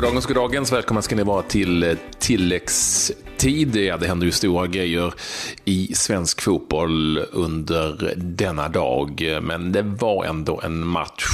[0.00, 0.72] Goddagens, goddagens.
[0.72, 3.76] Välkomna ska ni vara till eh, tilläggstid.
[3.76, 5.14] Ja, det händer ju stora grejer
[5.64, 9.38] i svensk fotboll under denna dag.
[9.42, 11.24] Men det var ändå en match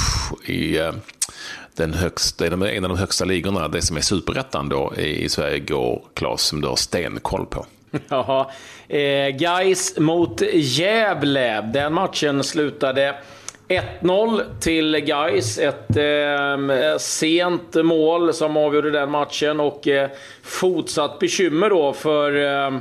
[0.45, 0.91] i eh,
[1.75, 6.01] den högsta, en av de högsta ligorna, det som är superettan då i Sverige går,
[6.13, 7.65] Claes, som du har stenkoll på.
[8.09, 8.51] Ja,
[8.87, 11.61] eh, Guys mot Gävle.
[11.61, 13.15] Den matchen slutade
[13.67, 15.57] 1-0 till Gais.
[15.57, 20.09] Ett eh, sent mål som avgjorde den matchen och eh,
[20.43, 22.77] fortsatt bekymmer då för eh,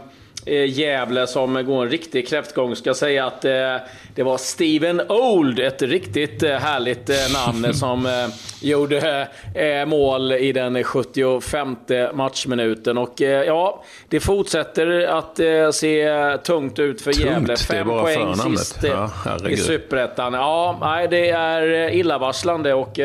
[0.46, 2.76] eh, Gävle som går en riktig kräftgång.
[2.76, 3.76] Ska säga att eh,
[4.14, 8.12] det var Steven Old, ett riktigt eh, härligt eh, namn, som eh,
[8.60, 11.76] gjorde eh, mål i den 75
[12.12, 12.98] matchminuten.
[12.98, 15.40] Och ja, det fortsätter att
[15.74, 16.08] se
[16.44, 17.56] tungt ut för tungt, Gävle.
[17.56, 19.10] Fem poäng sist ja,
[19.48, 20.32] i Superettan.
[20.32, 22.98] Ja, nej, det är illavarslande och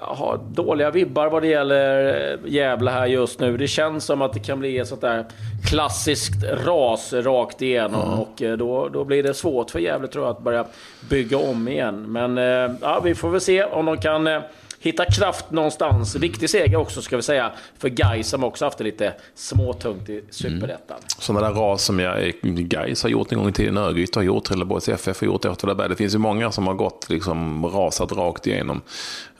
[0.00, 3.56] har dåliga vibbar vad det gäller Gävle här just nu.
[3.56, 5.24] Det känns som att det kan bli ett sånt där
[5.64, 8.18] klassiskt ras rakt igenom mm.
[8.18, 10.64] och eh, då, då blir det svårt för Gävle tror jag att börja
[11.08, 12.12] bygga om igen.
[12.12, 14.40] Men eh, ja, vi får väl se om de kan eh,
[14.80, 16.16] hitta kraft någonstans.
[16.16, 20.24] Viktig seger också ska vi säga för Gais som också haft det lite småtungt i
[20.30, 20.96] Superettan.
[20.96, 21.08] Mm.
[21.18, 24.44] Sådana där ras som jag, Gais har gjort en gång i tiden, Örgryte har gjort,
[24.44, 25.88] Trelleborgs FF har gjort, Åtvidaberg.
[25.88, 28.82] Det finns ju många som har gått liksom rasat rakt igenom.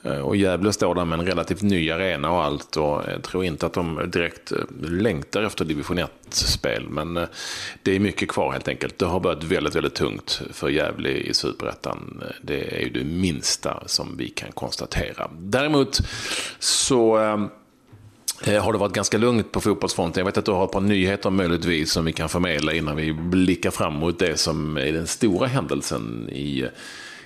[0.03, 3.45] Eh, och Gävle står där med en relativt ny arena och allt och jag tror
[3.45, 6.87] inte att de direkt eh, längtar efter division 1-spel.
[6.89, 7.25] Men eh,
[7.83, 8.99] det är mycket kvar helt enkelt.
[8.99, 12.23] Det har börjat väldigt, väldigt tungt för Gävle i Superettan.
[12.43, 15.31] Det är ju det minsta som vi kan konstatera.
[15.39, 16.01] Däremot
[16.59, 17.17] så
[18.61, 20.21] har det varit ganska lugnt på fotbollsfronten.
[20.21, 23.13] Jag vet att du har ett par nyheter möjligtvis som vi kan förmedla innan vi
[23.13, 26.65] blickar fram mot det som är den stora händelsen i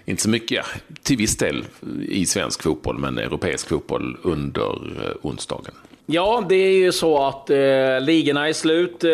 [0.04, 0.66] inte så mycket,
[1.02, 1.64] till viss del
[2.08, 4.70] i svensk fotboll, men europeisk fotboll under
[5.04, 5.74] eh, onsdagen.
[6.06, 7.56] Ja, det är ju så att eh,
[8.00, 9.10] ligorna är slut eh,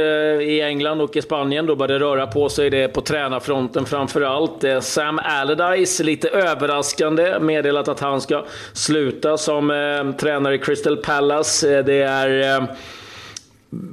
[0.48, 1.66] i England och i Spanien.
[1.66, 4.64] Då börjar det röra på sig det på tränarfronten framför allt.
[4.64, 10.97] Eh, Sam Allardyce, lite överraskande, meddelat att han ska sluta som eh, tränare i Crystal
[10.97, 11.78] Palace.
[11.78, 12.64] Eh, det är eh,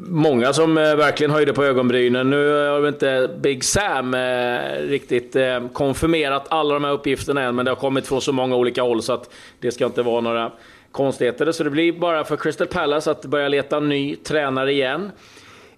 [0.08, 2.30] många som eh, verkligen höjde på ögonbrynen.
[2.30, 5.36] Nu eh, har vi inte Big Sam eh, riktigt
[5.74, 9.02] konfirmerat alla de här uppgifterna än, men det har kommit från så många olika håll
[9.02, 9.30] så att
[9.60, 10.52] det ska inte vara några
[10.92, 11.52] konstigheter.
[11.52, 15.12] Så det blir bara för Crystal Palace att börja leta ny tränare igen.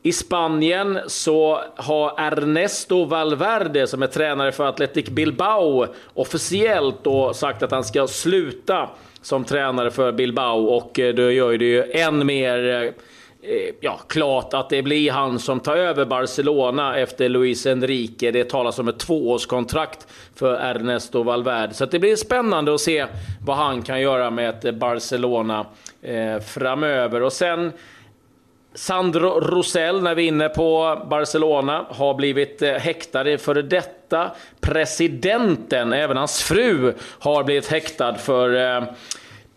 [0.03, 7.63] I Spanien så har Ernesto Valverde, som är tränare för Athletic Bilbao, officiellt då sagt
[7.63, 8.89] att han ska sluta
[9.21, 12.93] som tränare för Bilbao och då gör det ju än mer
[13.41, 18.31] Eh, ja, klart att det blir han som tar över Barcelona efter Luis Enrique.
[18.31, 21.73] Det talas om ett tvåårskontrakt för Ernesto Valverde.
[21.73, 23.05] Så det blir spännande att se
[23.45, 25.65] vad han kan göra med ett Barcelona
[26.01, 27.23] eh, framöver.
[27.23, 27.71] Och sen
[28.73, 34.31] Sandro Rosell, när vi är inne på Barcelona, har blivit eh, häktad för detta.
[34.61, 38.83] Presidenten, även hans fru, har blivit häktad för eh,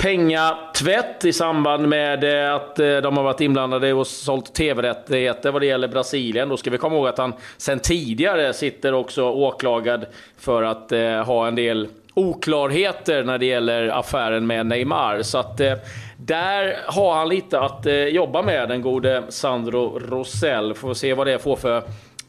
[0.02, 5.62] pengatvätt i samband med eh, att eh, de har varit inblandade och sålt tv-rättigheter vad
[5.62, 6.48] det gäller Brasilien.
[6.48, 10.06] Då ska vi komma ihåg att han sen tidigare sitter också åklagad
[10.38, 15.22] för att eh, ha en del oklarheter när det gäller affären med Neymar.
[15.22, 15.74] Så att eh,
[16.16, 20.74] där har han lite att jobba med, den gode Sandro Rosell.
[20.74, 21.82] Får se vad det får för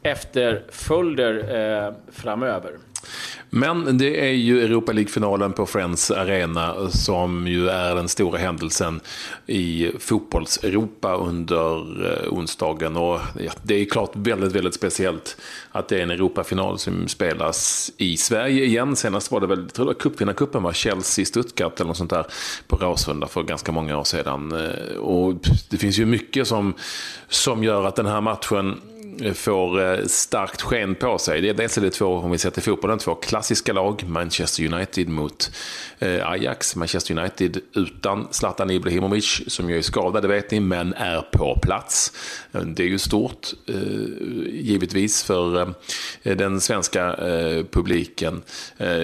[0.03, 2.71] efterföljder framöver.
[3.55, 8.99] Men det är ju Europa League-finalen på Friends Arena som ju är den stora händelsen
[9.47, 12.97] i fotbolls-Europa under eh, onsdagen.
[12.97, 13.19] Och
[13.63, 15.37] det är klart väldigt, väldigt speciellt
[15.71, 18.95] att det är en Europafinal som spelas i Sverige igen.
[18.95, 22.25] Senast var det väl, jag tror det var cupvinnarcupen var Chelsea-Stuttgart eller något sånt där
[22.67, 24.51] på Råsunda för ganska många år sedan.
[24.51, 25.35] Eh, och
[25.69, 26.73] det finns ju mycket som,
[27.27, 28.81] som gör att den här matchen
[29.21, 31.41] Eh, får eh, starkt sken på sig.
[31.41, 34.03] Det är dels är det två, om vi ser till fotbollen, två klassiska lag.
[34.07, 35.51] Manchester United mot
[35.99, 36.75] eh, Ajax.
[36.75, 41.59] Manchester United utan Zlatan Ibrahimovic, som ju är skadad, det vet ni, men är på
[41.61, 42.13] plats.
[42.51, 43.47] Det är ju stort,
[44.47, 45.73] givetvis, för
[46.23, 47.15] den svenska
[47.71, 48.41] publiken.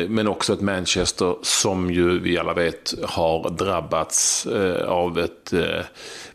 [0.07, 4.47] Men också ett Manchester som ju vi alla vet har drabbats
[4.85, 5.53] av ett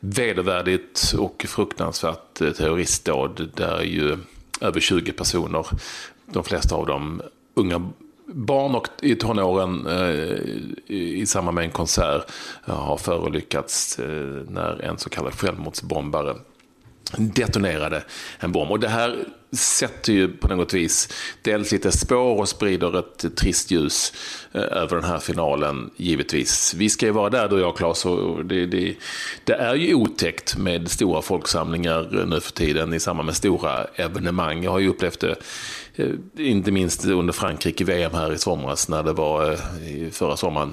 [0.04, 4.16] vedervärdigt och fruktansvärt eh, terroristdåd där ju
[4.60, 5.66] över 20 personer,
[6.26, 7.22] de flesta av dem
[7.54, 7.90] unga
[8.26, 10.38] barn och i tonåren eh,
[10.86, 12.30] i samband med en konsert
[12.66, 16.34] eh, har förolyckats eh, när en så kallad självmordsbombare
[17.16, 18.04] detonerade
[18.38, 18.70] en bomb.
[18.70, 19.24] Och det här
[19.56, 21.08] sätter ju på något vis
[21.42, 24.12] dels lite spår och sprider ett trist ljus
[24.52, 26.74] eh, över den här finalen, givetvis.
[26.74, 28.96] Vi ska ju vara där du och jag, Claes, och det, det,
[29.44, 34.64] det är ju otäckt med stora folksamlingar nu för tiden i samband med stora evenemang.
[34.64, 35.36] Jag har ju upplevt det
[35.94, 39.58] eh, inte minst under Frankrike-VM här i somras, när det var, eh,
[40.10, 40.72] förra sommaren,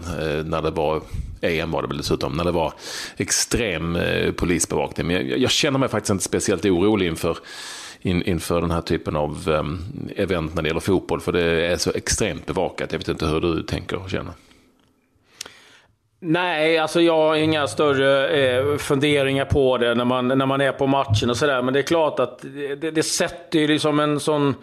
[0.49, 1.01] när det var
[1.41, 2.73] EM var det väl dessutom, när det var
[3.17, 3.97] extrem
[4.35, 5.07] polisbevakning.
[5.07, 7.37] Men jag, jag känner mig faktiskt inte speciellt orolig inför
[8.01, 9.79] in, inför den här typen av um,
[10.15, 11.21] event när det gäller fotboll.
[11.21, 12.91] För det är så extremt bevakat.
[12.91, 14.33] Jag vet inte hur du tänker och känner.
[16.19, 20.71] Nej, alltså jag har inga större eh, funderingar på det när man, när man är
[20.71, 21.61] på matchen och sådär.
[21.61, 22.41] Men det är klart att
[22.77, 24.55] det, det sätter ju liksom en sån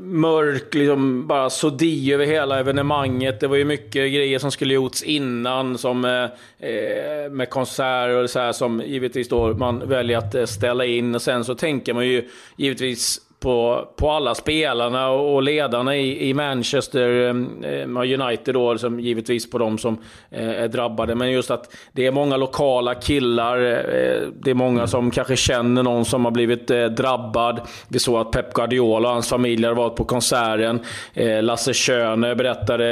[0.00, 3.40] mörk, liksom bara sodi över hela evenemanget.
[3.40, 6.24] Det var ju mycket grejer som skulle gjorts innan, som eh,
[6.68, 11.14] eh med konserter och så här, som givetvis då man väljer att eh, ställa in.
[11.14, 16.34] Och sen så tänker man ju givetvis på, på alla spelarna och ledarna i, i
[16.34, 19.98] Manchester um, eh, United då, liksom givetvis på de som
[20.30, 21.14] eh, är drabbade.
[21.14, 25.82] Men just att det är många lokala killar, eh, det är många som kanske känner
[25.82, 27.60] någon som har blivit eh, drabbad.
[27.88, 30.80] Vi såg att Pep Guardiola och hans familj har varit på konserten.
[31.14, 32.86] Eh, Lasse Schöne berättade,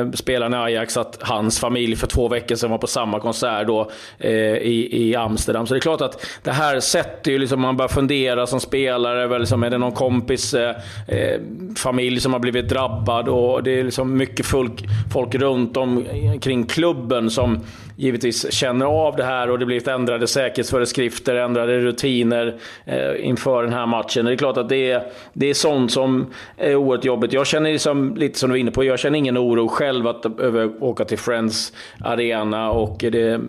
[0.00, 3.66] eh, spelaren i Ajax, att hans familj för två veckor sedan var på samma konsert
[3.66, 5.66] då i, i Amsterdam.
[5.66, 9.38] Så det är klart att det här sätter ju liksom, man börjar fundera som spelare,
[9.38, 10.76] liksom, är det någon kompis eh,
[11.08, 11.40] eh,
[11.76, 16.04] familj som har blivit drabbad och det är liksom mycket folk, folk runt om
[16.40, 17.60] kring klubben som
[17.96, 23.72] givetvis känner av det här och det blir ändrade säkerhetsföreskrifter, ändrade rutiner eh, inför den
[23.72, 24.24] här matchen.
[24.24, 25.02] Det är klart att det är,
[25.32, 26.26] det är sånt som
[26.56, 27.32] är oerhört jobbigt.
[27.32, 30.26] Jag känner liksom, lite som du var inne på, jag känner ingen oro själv att
[30.80, 33.40] åka till Friends Arena och det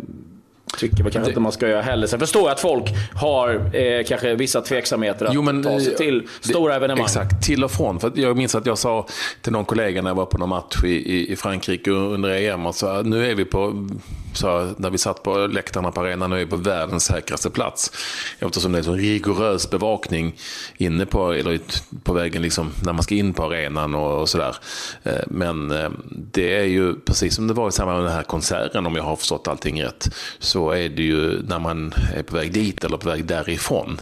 [0.78, 2.08] tycker väl kanske inte man ska göra heller.
[2.08, 2.84] Sen förstår jag att folk
[3.16, 7.04] har eh, kanske vissa tveksamheter att jo, men, ta sig till det, stora evenemang.
[7.04, 8.00] Exakt, till och från.
[8.00, 9.08] För jag minns att jag sa
[9.42, 12.66] till någon kollega när jag var på någon match i, i, i Frankrike under EM,
[12.66, 13.88] och så, nu är vi på
[14.36, 17.92] så när vi satt på läktarna på arenan nu är på världens säkraste plats.
[18.40, 20.36] Eftersom det är så rigorös bevakning
[20.78, 21.60] inne på, eller
[22.04, 24.56] på vägen liksom, när man ska in på arenan och, och sådär.
[25.04, 28.24] Eh, men eh, det är ju precis som det var i samband med den här
[28.24, 32.36] konserten, om jag har förstått allting rätt, så är det ju när man är på
[32.36, 33.98] väg dit eller på väg därifrån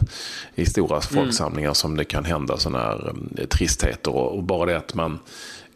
[0.54, 1.74] i stora folksamlingar mm.
[1.74, 4.14] som det kan hända sådana här eh, tristheter.
[4.14, 5.18] Och, och bara det att man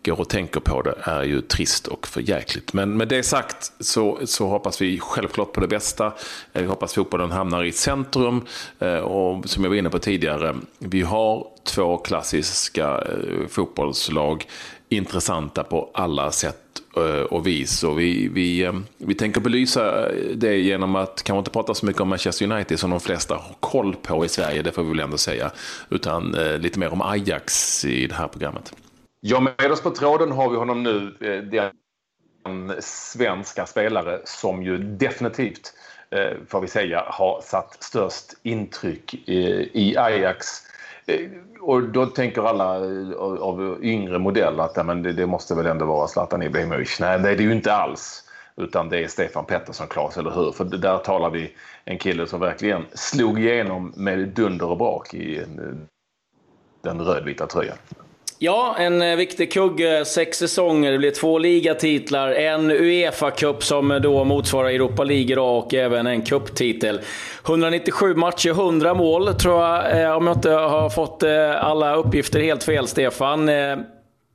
[0.08, 2.72] går och tänker på det är ju trist och förjäkligt.
[2.72, 6.06] Men med det sagt så, så hoppas vi självklart på det bästa.
[6.52, 8.46] Eh, vi hoppas fotbollen hamnar i centrum.
[8.78, 14.46] Eh, och som jag var inne på tidigare, vi har två klassiska eh, fotbollslag.
[14.88, 16.56] Intressanta på alla sätt
[17.31, 17.84] och vis.
[17.84, 22.08] Och vi, vi, vi tänker belysa det genom att kanske inte prata så mycket om
[22.08, 25.19] Manchester United som de flesta har koll på i Sverige, det får vi väl ändå
[25.19, 25.50] säga.
[25.90, 28.72] Utan lite mer om Ajax i det här programmet.
[29.20, 31.17] Ja, med oss på tråden har vi honom nu.
[31.20, 35.73] Eh, den svenska spelare som ju definitivt,
[36.11, 40.47] eh, får vi säga, har satt störst intryck eh, i Ajax.
[41.61, 42.75] Och då tänker alla
[43.41, 47.00] av yngre modell att men det, måste väl ändå vara Zlatan Ibrahimovic.
[47.00, 48.25] Nej, det är det ju inte alls.
[48.56, 50.53] Utan det är Stefan Pettersson, Klas, eller hur?
[50.53, 51.53] För där talar vi
[51.85, 55.44] en kille som verkligen slog igenom med dunder och brak i
[56.82, 57.76] den rödvita tröjan.
[58.40, 60.04] Ja, en eh, viktig kugge.
[60.04, 60.92] Sex säsonger.
[60.92, 66.23] Det blir två ligatitlar, en Uefa-cup som då motsvarar Europa League idag och även en
[66.23, 67.00] cuptitel.
[67.47, 72.40] 197 matcher, 100 mål tror jag, eh, om jag inte har fått eh, alla uppgifter
[72.40, 73.50] helt fel, Stefan.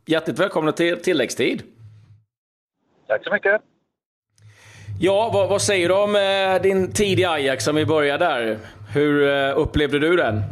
[0.06, 1.64] Hjärtligt välkommen till tilläggstid.
[3.08, 3.62] Tack så mycket.
[5.00, 6.18] Ja, vad, vad säger du om
[6.64, 8.60] din tid i Ajax, om vi börjar där?
[8.94, 10.44] Hur upplevde du den?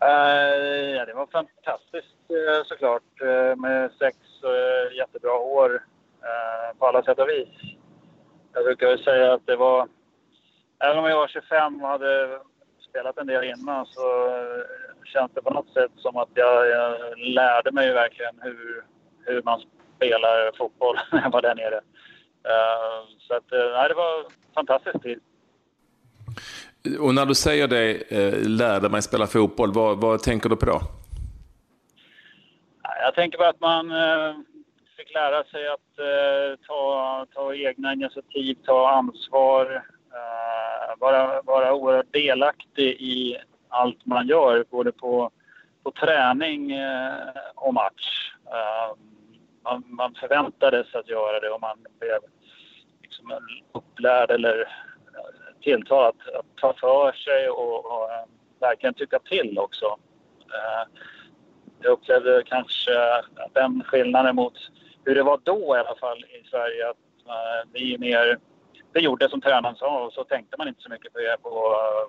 [0.00, 3.22] Eh, ja, det var fantastiskt uh, såklart.
[3.22, 4.16] Eh, med sex
[4.96, 5.82] jättebra år
[6.78, 7.48] på alla sätt och vis.
[8.52, 9.88] Jag brukar säga att det var...
[10.78, 12.40] Även om jag var 25 och hade
[12.88, 14.02] spelat en del innan så
[15.04, 18.84] känns det på något sätt som att jag, jag lärde mig verkligen hur,
[19.24, 19.60] hur man
[19.96, 21.80] spelar fotboll när jag var där nere.
[23.18, 24.24] så att, nej, det var
[24.54, 25.20] fantastiskt tid.
[27.00, 30.66] Och när du säger det, eh, lärde mig spela fotboll, vad, vad, tänker du på
[30.66, 30.80] då?
[33.02, 34.34] Jag tänker på att man eh,
[34.96, 42.12] fick lära sig att eh, ta, ta egna initiativ, ta ansvar, eh, vara, vara oerhört
[42.12, 43.36] delaktig i
[43.68, 45.30] allt man gör, både på,
[45.82, 46.72] på träning
[47.54, 48.32] och match.
[49.64, 52.18] Man, man förväntades att göra det och man blev
[53.02, 53.32] liksom
[53.72, 54.68] upplärd eller
[55.68, 58.24] tilltal att, att ta för sig och, och äh,
[58.60, 59.86] verkligen tycka till också.
[60.56, 60.84] Eh,
[61.80, 62.92] jag upplevde kanske
[63.52, 64.54] den skillnaden mot
[65.04, 66.90] hur det var då i alla fall i Sverige.
[66.90, 66.96] Att
[67.26, 68.38] eh, vi mer
[68.92, 71.50] vi gjorde som tränaren sa och så tänkte man inte så mycket på, på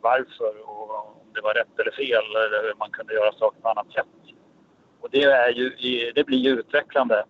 [0.02, 3.70] varför och om det var rätt eller fel eller hur man kunde göra saker på
[3.70, 4.06] annat sätt.
[5.02, 5.70] Och det, är ju,
[6.16, 7.26] det blir ju utvecklande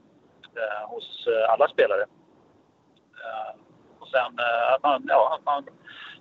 [0.56, 2.06] eh, hos eh, alla spelare.
[3.24, 3.52] Eh,
[4.00, 5.64] och sen eh, att, man, ja, att man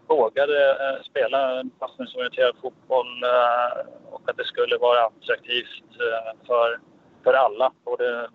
[0.08, 3.70] vågade eh, spela en passningsorienterad fotboll eh,
[4.14, 6.78] och att det skulle vara attraktivt eh, för,
[7.24, 7.72] för alla.
[7.84, 8.28] Både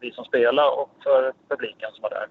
[0.00, 2.26] vi som spelar och för publiken som var där.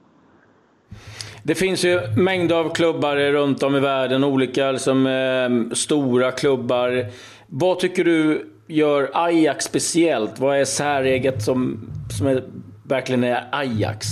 [1.44, 7.06] Det finns ju mängder av klubbar runt om i världen, olika liksom, eh, stora klubbar.
[7.48, 10.40] Vad tycker du gör Ajax speciellt?
[10.40, 12.44] Vad är säreget som, som är,
[12.84, 14.08] verkligen är Ajax?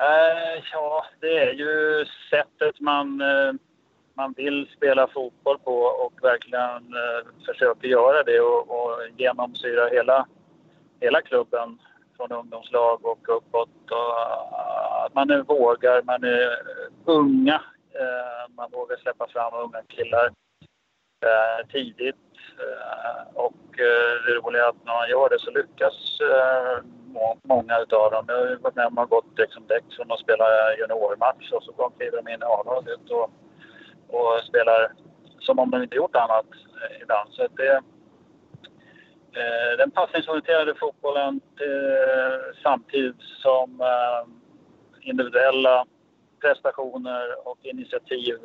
[0.00, 3.52] Eh, ja, det är ju sättet man, eh,
[4.14, 10.26] man vill spela fotboll på och verkligen eh, försöker göra det och, och genomsyra hela,
[11.00, 11.78] hela klubben
[12.16, 13.90] från ungdomslag och uppåt.
[13.90, 16.48] Och eh, att man nu vågar, man är
[17.04, 17.62] unga,
[17.92, 20.26] eh, man vågar släppa fram unga killar
[21.26, 22.16] eh, tidigt.
[23.34, 23.54] Och
[24.26, 26.20] det roliga är att när man gör det så lyckas
[27.42, 28.24] många utav dem.
[28.28, 30.44] Jag har varit med om att gått liksom direkt från att spela
[30.78, 33.30] juniormatch och så kliver de in i A-laget och,
[34.08, 34.92] och spelar
[35.40, 36.46] som om de inte gjort annat
[36.82, 37.30] eh, ibland.
[37.32, 37.82] Så det,
[39.38, 44.22] Eh, den passningsorienterade fotbollen eh, samtidigt som eh,
[45.00, 45.86] individuella
[46.40, 48.36] prestationer och initiativ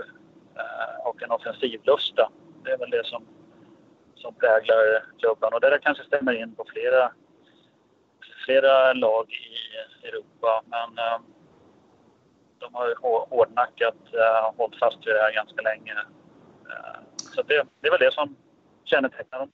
[0.55, 2.29] eh, och en offensivlusta.
[2.63, 3.23] Det är väl det som,
[4.15, 7.11] som präglar klubben och det där kanske stämmer in på flera,
[8.45, 10.63] flera lag i Europa.
[10.73, 11.19] Men eh,
[12.59, 12.95] de har
[13.29, 15.93] hårdnackat eh, hållit fast vid det här ganska länge.
[16.71, 16.99] Eh,
[17.35, 18.35] så det, det är väl det som
[18.85, 19.49] kännetecknar dem.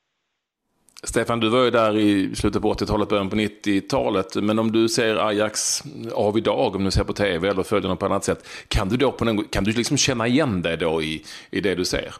[1.03, 4.36] Stefan, du var ju där i slutet på 80-talet, början på 90-talet.
[4.36, 7.98] Men om du ser Ajax av idag, om du ser på tv eller följer dem
[7.98, 8.48] på annat sätt.
[8.67, 11.75] Kan du då på någon, kan du liksom känna igen dig då i, i det
[11.75, 12.13] du ser?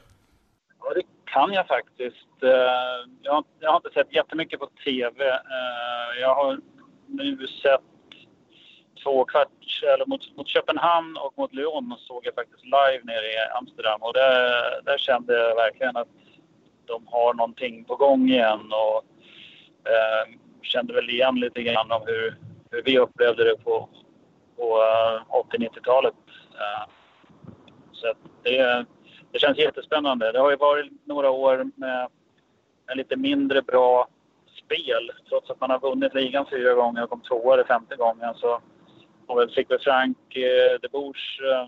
[1.30, 2.44] Det kan jag faktiskt.
[2.44, 5.30] Eh, jag har, jag har inte sett jättemycket på tv.
[5.30, 6.60] Eh, jag har
[7.08, 7.82] nu sett
[9.04, 13.38] två kvarts, eller mot, mot Köpenhamn och mot Lyon såg jag faktiskt live nere i
[13.60, 16.08] Amsterdam och där, där kände jag verkligen att
[16.86, 19.04] de har någonting på gång igen och
[19.90, 22.36] eh, kände väl igen lite grann om hur,
[22.72, 23.90] hur vi upplevde det på,
[24.58, 24.82] på
[25.52, 26.14] 80-90-talet.
[26.60, 26.88] Eh, eh,
[27.92, 28.86] så det,
[29.32, 30.32] det känns jättespännande.
[30.32, 32.10] Det har ju varit några år med,
[32.88, 34.08] med lite mindre bra
[34.66, 35.12] spel.
[35.30, 38.62] Trots att man har vunnit ligan fyra gånger och kom tvåa det femte gången så
[39.56, 41.68] fick väl Frank eh, de Boers eh,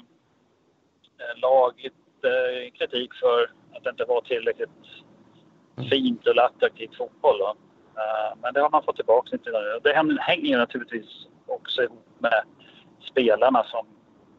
[1.41, 1.73] lag
[2.21, 4.69] lite kritik för att det inte var tillräckligt
[5.89, 7.39] fint eller attraktivt fotboll.
[7.39, 7.55] Då.
[8.01, 9.37] Uh, men det har man fått tillbaka.
[9.83, 12.43] Det hänger naturligtvis också ihop med
[13.11, 13.85] spelarna som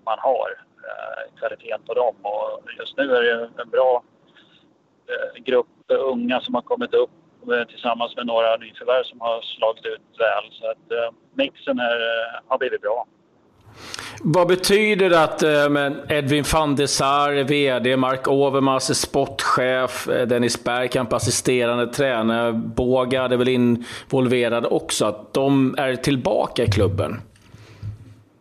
[0.04, 0.71] man har.
[0.90, 2.14] Uh, kvaliteten på dem.
[2.22, 4.02] Och just nu är det en bra
[5.10, 7.10] uh, grupp unga som har kommit upp
[7.68, 10.44] tillsammans med några nyförvärv som har slagit ut väl.
[10.52, 11.98] Så att mixen är,
[12.46, 13.06] har blivit bra.
[14.24, 20.64] Vad betyder det att eh, Edvin van der Sar VD, Mark Overmars sportchef, eh, Dennis
[20.64, 27.20] Bergkamp assisterande tränare, Bågad är väl involverad också, att de är tillbaka i klubben?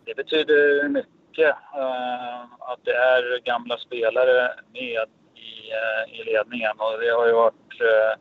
[0.04, 5.08] Det betyder mycket uh, att det är gamla spelare med
[5.42, 7.80] i, eh, i ledningen och det har ju varit...
[7.80, 8.18] Eh,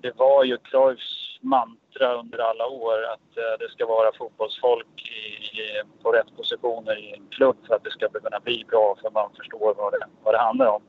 [0.00, 5.58] det var ju Cruyffs mantra under alla år att eh, det ska vara fotbollsfolk i,
[5.60, 9.10] i, på rätt positioner i en klubb för att det ska kunna bli bra för
[9.10, 10.82] man förstår vad det, vad det handlar om.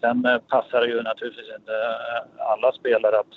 [0.00, 1.72] Sen eh, passar det ju naturligtvis inte
[2.38, 3.34] alla spelare att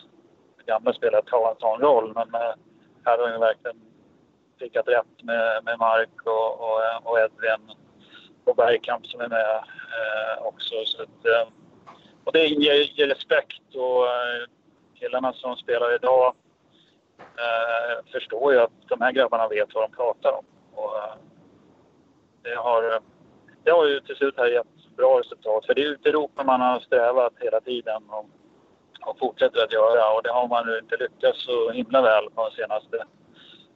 [0.65, 2.42] gamla spelare ta en sån roll men
[3.06, 3.82] här har ju verkligen
[4.63, 7.75] prickat rätt med, med Mark och, och, och Edvin
[8.46, 9.55] och Bergkamp som är med
[10.00, 10.75] eh, också.
[10.86, 11.48] Så att, eh,
[12.24, 14.43] och det ger, ger respekt och eh,
[15.00, 16.36] killarna som spelar idag
[17.20, 20.46] eh, förstår ju att de här grabbarna vet vad de pratar om.
[20.74, 21.15] Och, eh,
[22.43, 23.00] det, har,
[23.63, 25.65] det har ju till slut här gett bra resultat.
[25.65, 28.25] För det är ute i Europa man har strävat hela tiden och,
[29.01, 30.13] och fortsätter att göra.
[30.13, 33.05] Och det har man ju inte lyckats så himla väl på de senaste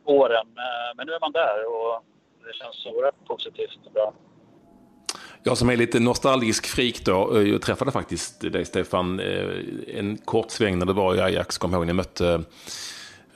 [0.07, 0.47] åren.
[0.57, 2.03] Eh, men nu är man där och
[2.47, 4.13] det känns oerhört positivt och bra.
[5.43, 9.49] Jag som är lite nostalgisk frik då, eh, jag träffade faktiskt dig Stefan eh,
[9.87, 12.43] en kort sväng när det var i Ajax, kom ihåg, ni mötte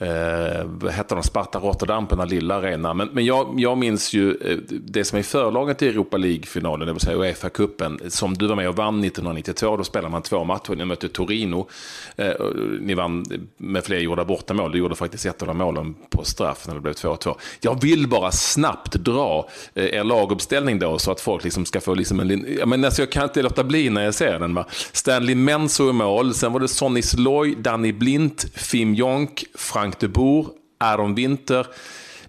[0.01, 2.97] eh, vad hette de, Sparta Rotterdam på den här lilla arenan.
[2.97, 6.93] Men, men jag, jag minns ju eh, det som är förlaget till Europa League-finalen, det
[6.93, 9.77] vill säga Uefa-cupen, som du var med och vann 1992.
[9.77, 11.67] Då spelade man två matcher, ni mötte Torino.
[12.15, 12.31] Eh,
[12.79, 13.25] ni vann
[13.57, 14.71] med fler gjorda bortamål.
[14.71, 17.35] Du gjorde faktiskt ett av de målen på straff när det blev 2-2.
[17.59, 21.93] Jag vill bara snabbt dra eh, er laguppställning då, så att folk liksom ska få
[21.93, 22.45] liksom en...
[22.59, 24.53] Ja, men alltså jag kan inte låta bli när jag ser den.
[24.53, 24.65] Va?
[24.91, 30.07] Stanley Menso i mål, sen var det Sonny Sloy, Danny Blint, Fim Jonk, Frank de
[30.07, 30.45] Boer,
[30.79, 31.65] Aron Winter,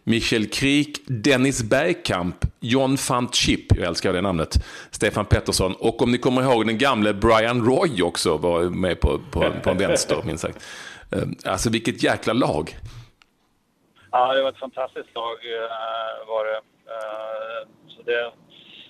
[0.04, 4.54] Michel Kriek, Dennis Bergkamp, John van Chip, jag älskar det namnet,
[4.90, 9.21] Stefan Pettersson och om ni kommer ihåg den gamle Brian Roy också var med på,
[9.31, 10.64] på, på en vänster, minst sagt.
[11.12, 12.76] Eh, alltså vilket jäkla lag.
[14.11, 16.57] Ja, det var ett fantastiskt lag eh, var det.
[16.95, 18.33] Eh, så det.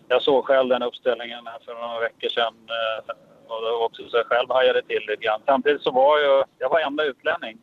[0.09, 2.55] Jag såg själv den uppställningen för några veckor sedan
[3.53, 5.41] och det var också så jag själv hajade till lite grann.
[5.47, 7.59] Samtidigt så var jag, jag var enda utlänning.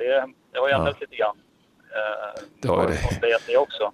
[0.00, 0.94] Det, det var ju ja.
[1.00, 1.36] lite grann.
[1.82, 3.20] Uh, det var det.
[3.20, 3.92] Det, det också.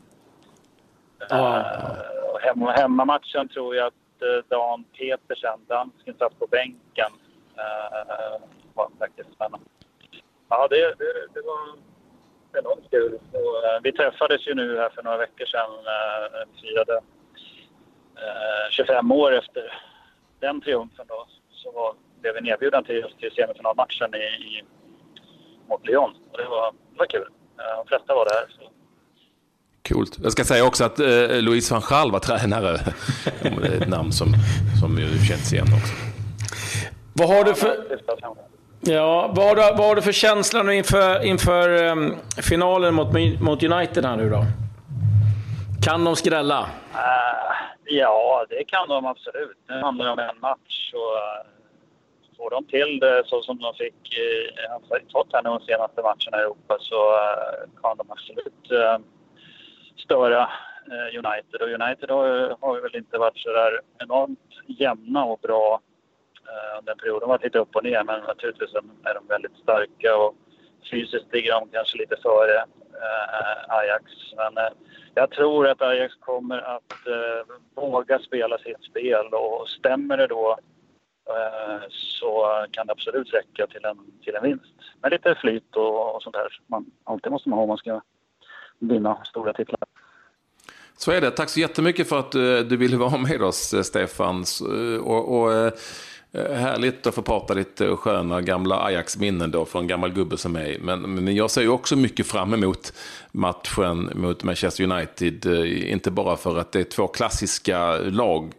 [1.28, 1.58] Ja.
[1.58, 7.12] Uh, hem, hemmamatchen tror jag att uh, Dan Petersen, dansken, satt på bänken.
[7.58, 9.66] Uh, var faktiskt spännande.
[10.48, 11.68] Ja, det, det, det var
[12.60, 13.14] enormt kul.
[13.32, 15.70] Och, uh, vi träffades ju nu här för några veckor sedan.
[16.54, 17.00] Vi firade
[18.70, 19.72] 25 år efter
[20.40, 21.26] den triumfen då.
[21.50, 24.64] Så var, blev vi erbjudna till, till semifinalmatchen i, i
[25.68, 26.10] mot Lyon.
[26.32, 27.28] Och det var, det var kul.
[27.58, 28.46] Eh, de flesta var där.
[28.48, 28.70] Så.
[29.88, 30.18] Coolt.
[30.22, 31.06] Jag ska säga också att eh,
[31.40, 32.72] Louise van Gaal var tränare.
[33.42, 34.26] det är ett namn som,
[34.80, 35.94] som ju känns igen också.
[37.12, 37.76] Vad har du för...
[38.80, 43.08] Ja, vad har, du, vad har du för känsla nu inför, inför um, finalen mot,
[43.40, 44.44] mot United här nu då?
[45.82, 46.60] Kan de skrälla?
[46.60, 49.58] Uh, ja, det kan de absolut.
[49.68, 51.55] Nu handlar det om en match och uh,
[52.36, 56.38] får de till det så som de fick i fått här nu de senaste matcherna
[56.38, 58.98] i Europa så eh, kan de absolut eh,
[60.04, 60.42] störa
[60.92, 61.62] eh, United.
[61.62, 65.80] Och United har, har väl inte varit så där enormt jämna och bra
[66.78, 67.20] under en period.
[67.20, 68.74] De har varit lite upp och ner men naturligtvis
[69.04, 70.34] är de väldigt starka och
[70.90, 72.64] fysiskt ligger de kanske lite före
[73.68, 74.04] Ajax.
[74.36, 74.54] Men
[75.14, 76.92] jag tror att Ajax kommer att
[77.74, 80.58] våga spela sitt spel och stämmer det då
[81.28, 84.64] Eh, så kan det absolut räcka till en, till en vinst.
[85.02, 86.60] Med lite flyt och, och sånt där.
[86.66, 88.00] Man, alltid måste man ha om man ska
[88.78, 89.80] vinna stora titlar.
[90.96, 91.30] Så är det.
[91.30, 94.44] Tack så jättemycket för att eh, du ville vara med oss, eh, Stefan.
[95.02, 95.72] Och, och
[96.54, 100.78] Härligt att få prata lite sköna gamla Ajax-minnen då för en gammal gubbe som mig.
[100.80, 102.92] Men, men jag ser ju också mycket fram emot
[103.32, 105.46] matchen mot Manchester United.
[105.66, 108.52] Inte bara för att det är två klassiska lag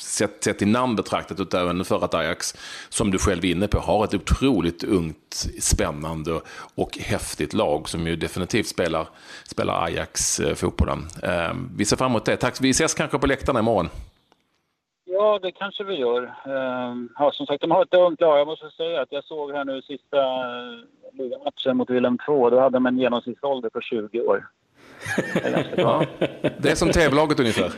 [0.00, 2.54] sett, sett i namn betraktat, utöver för att Ajax,
[2.88, 6.40] som du själv är inne på, har ett otroligt ungt, spännande
[6.74, 9.06] och häftigt lag som ju definitivt spelar,
[9.44, 10.98] spelar Ajax-fotbollen.
[11.22, 12.36] Eh, ehm, vi ser fram emot det.
[12.36, 12.60] Tack.
[12.60, 13.88] Vi ses kanske på läktarna imorgon.
[15.04, 16.22] Ja, det kanske vi gör.
[16.22, 18.38] Ehm, ja, som sagt, de har ett ungt lag.
[18.38, 20.78] Jag måste säga att jag såg här nu sista eh,
[21.12, 22.50] ligamatchen mot Willem 2.
[22.50, 24.46] Då hade de en genomsnittsålder på 20 år.
[25.76, 26.04] Ja,
[26.58, 27.72] det är som tv-laget ungefär.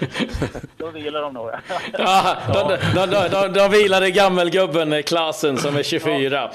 [0.76, 1.50] Då vilar de nog.
[1.98, 6.50] ja, då, då, då, då, då vilade gammelgubben klassen som är 24.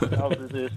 [0.00, 0.72] Ja, precis.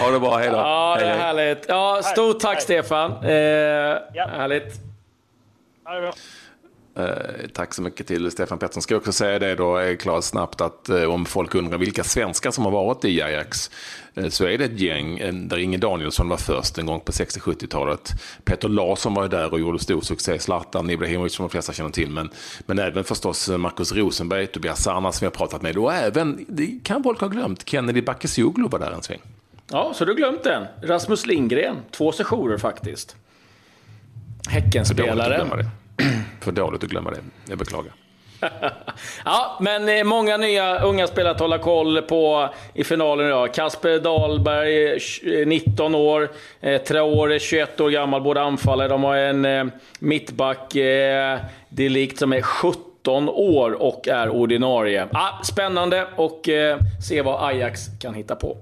[0.00, 0.56] ha det bra, hej då.
[0.56, 1.64] Ja, det är härligt.
[1.68, 2.62] Ja, stort tack hej.
[2.62, 3.24] Stefan.
[3.24, 4.26] Eh, ja.
[4.36, 4.74] Härligt.
[5.84, 6.12] Ha det bra.
[6.96, 8.82] Eh, tack så mycket till Stefan Pettersson.
[8.82, 12.04] Ska jag också säga det då, eh, klart snabbt, att eh, om folk undrar vilka
[12.04, 13.70] svenskar som har varit i Ajax,
[14.14, 18.12] eh, så är det ett gäng där Inge Danielsson var först en gång på 60-70-talet.
[18.44, 20.38] Peter Larsson var ju där och gjorde stor succé.
[20.38, 22.10] Zlatan Ibrahimovic som de flesta känner till.
[22.10, 22.30] Men,
[22.66, 25.78] men även förstås Marcus Rosenberg, Tobias Sarna som har pratat med.
[25.78, 29.20] Och även, det kan folk ha glömt, Kennedy Bakircioglu var där en sväng.
[29.70, 30.66] Ja, så du glömt den.
[30.82, 33.16] Rasmus Lindgren, två sessioner faktiskt.
[34.48, 35.66] Häckenspelare.
[36.46, 37.18] För dåligt att glömma det.
[37.48, 37.92] Jag beklagar.
[39.24, 43.54] ja, men eh, många nya unga spelare att hålla koll på i finalen idag.
[43.54, 44.98] Kasper Dahlberg,
[45.46, 46.30] 19 år.
[46.60, 48.88] Eh, Traore, 21 år gammal, båda anfallare.
[48.88, 49.64] De har en eh,
[49.98, 55.08] mittback, eh, Delikt, som är 17 år och är ordinarie.
[55.12, 56.48] Ah, spännande och
[57.08, 58.56] se vad Ajax kan hitta på.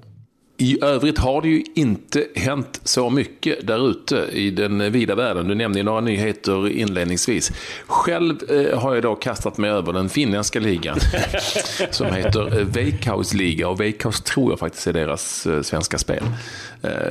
[0.64, 5.48] I övrigt har det ju inte hänt så mycket där ute i den vida världen.
[5.48, 7.52] Du nämnde ju några nyheter inledningsvis.
[7.86, 10.98] Själv eh, har jag då kastat mig över den finländska ligan
[11.90, 16.24] som heter eh, Veikkaus liga och Veikkaus tror jag faktiskt är deras eh, svenska spel.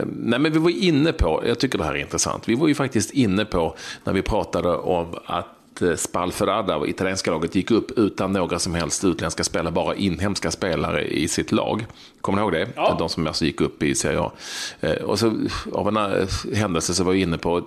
[0.05, 2.75] Nej men vi var inne på, jag tycker det här är intressant, vi var ju
[2.75, 5.62] faktiskt inne på när vi pratade om att
[5.97, 11.27] Spalferada, italienska laget, gick upp utan några som helst utländska spelare, bara inhemska spelare i
[11.27, 11.85] sitt lag.
[12.21, 12.67] Kommer ni ihåg det?
[12.75, 12.95] Ja.
[12.99, 14.31] De som alltså gick upp i Serie A.
[14.79, 15.33] Eh, och så
[15.71, 17.63] av en eh, händelse så var jag inne på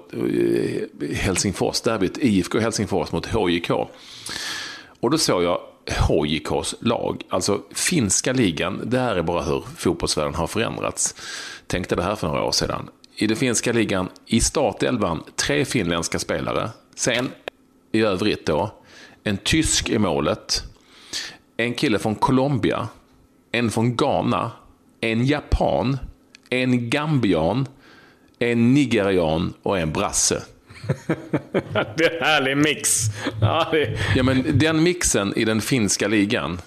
[1.15, 3.71] Helsingfors, derbyt IFK Helsingfors mot HJK.
[5.01, 5.61] Och då såg jag
[6.09, 11.15] HJKs lag, alltså finska ligan, det här är bara hur fotbollsvärlden har förändrats.
[11.67, 12.89] Tänkte det här för några år sedan.
[13.17, 16.71] I den finska ligan, i startelvan, tre finländska spelare.
[16.95, 17.31] Sen
[17.97, 18.71] i övrigt då,
[19.25, 20.65] en tysk i målet,
[21.57, 22.89] en kille från Colombia,
[23.53, 24.51] en från Ghana,
[25.01, 25.99] en japan,
[26.51, 27.69] en gambian,
[28.39, 30.43] en nigerian och en brasse.
[31.97, 33.01] det är en härlig mix.
[33.41, 33.99] Ja, det...
[34.17, 36.61] ja, men den mixen i den finska ligan,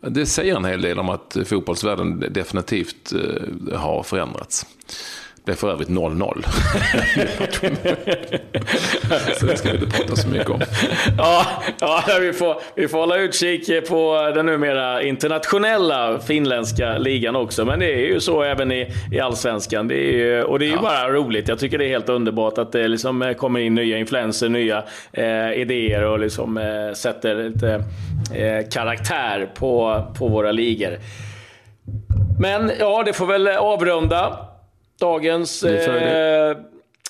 [0.00, 4.66] det säger en hel del om att fotbollsvärlden definitivt eh, har förändrats.
[5.44, 6.44] Det är för övrigt 0-0.
[9.38, 10.60] så det ska vi inte prata så mycket om.
[11.18, 11.46] Ja,
[11.80, 17.64] ja vi, får, vi får hålla utkik på den numera internationella finländska ligan också.
[17.64, 19.88] Men det är ju så även i, i allsvenskan.
[19.88, 20.82] Det är ju, och det är ju ja.
[20.82, 21.48] bara roligt.
[21.48, 25.52] Jag tycker det är helt underbart att det liksom kommer in nya influenser, nya eh,
[25.52, 27.84] idéer och liksom eh, sätter lite
[28.34, 30.98] eh, karaktär på, på våra ligor.
[32.40, 34.49] Men ja, det får väl avrunda
[35.00, 36.56] dagens eh,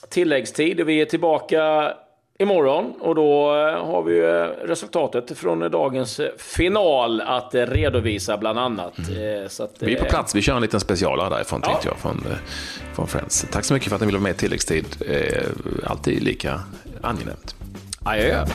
[0.08, 0.80] tilläggstid.
[0.80, 1.92] Vi är tillbaka
[2.40, 4.20] imorgon och då eh, har vi
[4.66, 8.98] resultatet från dagens final att redovisa bland annat.
[8.98, 9.42] Mm.
[9.42, 11.68] Eh, så att, vi är på eh, plats, vi kör en liten specialare därifrån ja.
[11.70, 12.24] tänkte jag från,
[12.94, 13.46] från Friends.
[13.52, 14.86] Tack så mycket för att ni ville vara med i tilläggstid.
[15.84, 16.60] Alltid lika
[17.02, 17.54] angenämt.
[18.04, 18.46] Adjö.